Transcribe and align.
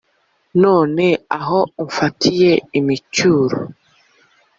none 0.63 1.05
aho 1.39 1.59
ufatiye 1.85 2.51
imicyuro 2.79 3.57